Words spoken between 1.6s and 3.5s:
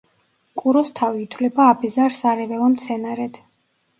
აბეზარ სარეველა მცენარედ.